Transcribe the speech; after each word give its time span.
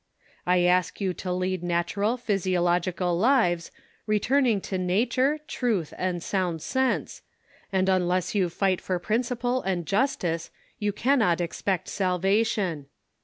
I 0.47 0.61
ask 0.63 0.99
you 0.99 1.13
to 1.13 1.31
lead 1.31 1.61
natural 1.61 2.17
physiological 2.17 3.19
lives, 3.19 3.69
returning 4.07 4.59
to 4.61 4.79
nature, 4.79 5.37
truth 5.47 5.93
and 5.95 6.23
sound 6.23 6.63
sense, 6.63 7.21
and 7.71 7.87
luiless 7.87 8.33
you 8.33 8.49
fight 8.49 8.81
for 8.81 8.95
in 8.95 9.21
inciple 9.21 9.61
and 9.63 9.85
justice, 9.85 10.49
you 10.79 10.91
cannot 10.91 11.39
expect 11.39 11.87
salvation. 11.87 12.87